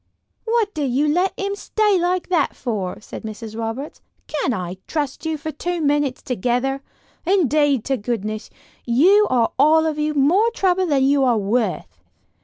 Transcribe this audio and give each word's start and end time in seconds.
"What 0.45 0.73
did 0.73 0.89
you 0.89 1.07
let 1.07 1.37
him 1.39 1.55
stay 1.55 1.99
like 1.99 2.29
that 2.29 2.55
for?" 2.55 2.99
said 2.99 3.21
Mrs. 3.21 3.55
Roberts. 3.55 4.01
"Can't 4.25 4.51
I 4.51 4.77
trust 4.87 5.27
you 5.27 5.37
for 5.37 5.51
two 5.51 5.79
minutes 5.79 6.23
together? 6.23 6.81
Indeed 7.23 7.85
to 7.85 7.97
goodness, 7.97 8.49
you 8.83 9.27
are 9.29 9.51
all 9.59 9.85
of 9.85 9.99
you 9.99 10.15
more 10.15 10.49
trouble 10.55 10.87
than 10.87 11.03
you 11.03 11.23
are 11.23 11.37
worth." 11.37 12.01